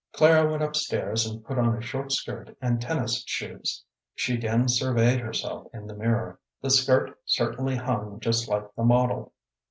[0.13, 3.85] Clara went up stairs and put on a short skirt and tennis shoes.
[4.15, 6.39] She again surveyed herself in the mirror.
[6.59, 9.33] The skirt certainly hung just like the model.